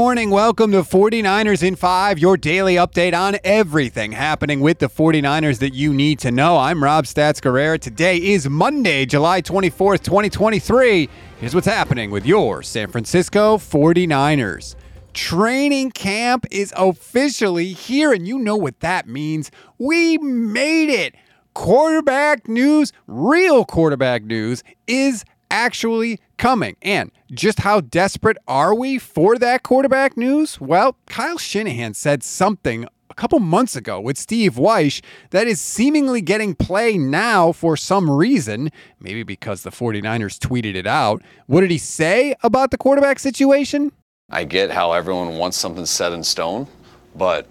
[0.00, 0.30] morning.
[0.30, 5.74] Welcome to 49ers in 5, your daily update on everything happening with the 49ers that
[5.74, 6.56] you need to know.
[6.56, 7.78] I'm Rob Stats Guerrera.
[7.78, 11.06] Today is Monday, July 24th, 2023.
[11.38, 14.74] Here's what's happening with your San Francisco 49ers.
[15.12, 19.50] Training camp is officially here, and you know what that means.
[19.76, 21.14] We made it.
[21.52, 26.74] Quarterback news, real quarterback news, is actually coming.
[26.80, 30.58] And just how desperate are we for that quarterback news?
[30.58, 36.22] Well, Kyle Shanahan said something a couple months ago with Steve Wyche that is seemingly
[36.22, 41.22] getting play now for some reason, maybe because the 49ers tweeted it out.
[41.46, 43.92] What did he say about the quarterback situation?
[44.30, 46.66] I get how everyone wants something set in stone,
[47.14, 47.46] but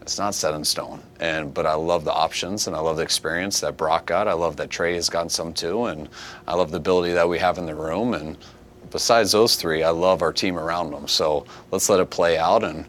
[0.00, 1.00] it's not set in stone.
[1.20, 4.28] And but I love the options and I love the experience that Brock got.
[4.28, 6.08] I love that Trey has gotten some too, and
[6.46, 8.14] I love the ability that we have in the room.
[8.14, 8.36] And
[8.90, 11.08] besides those three, I love our team around them.
[11.08, 12.86] So let's let it play out, and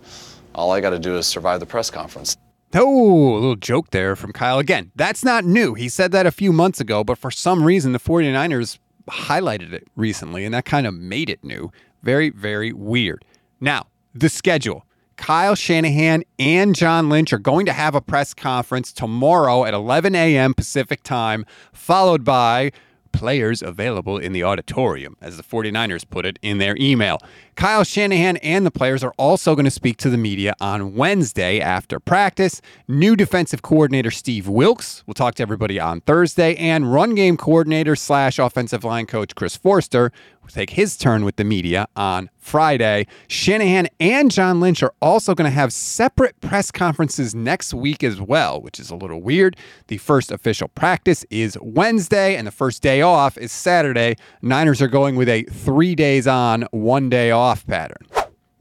[0.53, 2.38] all I got to do is survive the press conference.
[2.74, 4.59] Oh, a little joke there from Kyle.
[4.59, 5.75] Again, that's not new.
[5.75, 8.79] He said that a few months ago, but for some reason, the 49ers
[9.09, 11.72] highlighted it recently, and that kind of made it new.
[12.03, 13.24] Very, very weird.
[13.62, 14.85] Now, the schedule.
[15.18, 20.16] Kyle Shanahan and John Lynch are going to have a press conference tomorrow at 11
[20.16, 20.53] a.m.
[20.53, 22.72] Pacific time, followed by
[23.16, 27.18] players available in the auditorium, as the 49ers put it in their email.
[27.56, 31.62] Kyle Shanahan and the players are also going to speak to the media on Wednesday
[31.62, 32.62] after practice.
[32.90, 37.96] New defensive coordinator Steve Wilks will talk to everybody on Thursday, and run game coordinator
[37.96, 40.12] slash offensive line coach Chris Foerster
[40.42, 43.07] will take his turn with the media on Friday.
[43.28, 48.22] Shanahan and John Lynch are also going to have separate press conferences next week as
[48.22, 49.57] well, which is a little weird.
[49.88, 54.16] The first official practice is Wednesday, and the first day off is Saturday.
[54.44, 58.05] Niners are going with a three days on, one day off pattern.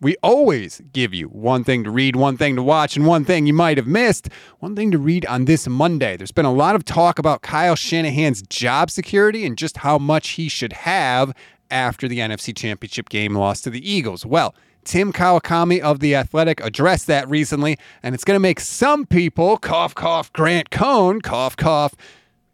[0.00, 3.46] We always give you one thing to read, one thing to watch, and one thing
[3.46, 4.28] you might have missed.
[4.58, 6.18] One thing to read on this Monday.
[6.18, 10.30] There's been a lot of talk about Kyle Shanahan's job security and just how much
[10.30, 11.34] he should have
[11.70, 14.24] after the NFC Championship game loss to the Eagles.
[14.24, 14.54] Well,
[14.84, 19.56] Tim Kawakami of The Athletic addressed that recently, and it's going to make some people,
[19.56, 21.94] cough, cough, Grant Cohn, cough, cough,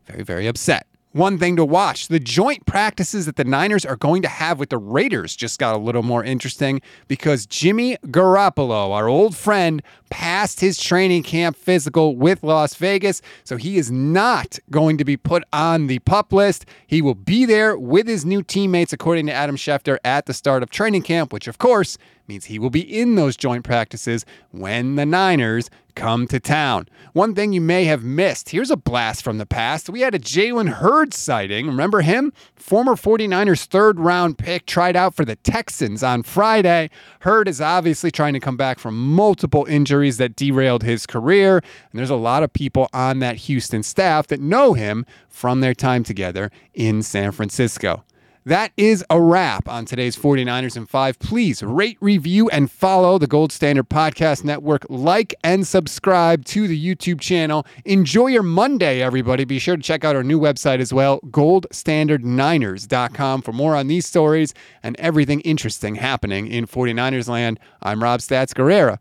[0.07, 0.87] very, very upset.
[1.13, 4.69] One thing to watch the joint practices that the Niners are going to have with
[4.69, 10.61] the Raiders just got a little more interesting because Jimmy Garoppolo, our old friend, passed
[10.61, 13.23] his training camp physical with Las Vegas.
[13.45, 16.67] So he is not going to be put on the pup list.
[16.87, 20.63] He will be there with his new teammates, according to Adam Schefter, at the start
[20.63, 21.97] of training camp, which of course
[22.31, 26.89] means he will be in those joint practices when the Niners come to town.
[27.13, 29.91] One thing you may have missed here's a blast from the past.
[29.91, 31.67] We had a Jalen Hurd sighting.
[31.67, 32.33] Remember him?
[32.55, 36.91] Former 49ers third round pick tried out for the Texans on Friday.
[37.21, 41.59] Hurd is obviously trying to come back from multiple injuries that derailed his career.
[41.59, 45.75] And there's a lot of people on that Houston staff that know him from their
[45.75, 48.05] time together in San Francisco.
[48.47, 51.19] That is a wrap on today's 49ers and 5.
[51.19, 54.87] Please rate, review, and follow the Gold Standard Podcast Network.
[54.89, 57.67] Like and subscribe to the YouTube channel.
[57.85, 59.45] Enjoy your Monday, everybody.
[59.45, 64.07] Be sure to check out our new website as well, goldstandardniners.com, for more on these
[64.07, 67.61] stories and everything interesting happening in 49ers land.
[67.83, 69.01] I'm Rob Stats Guerrera.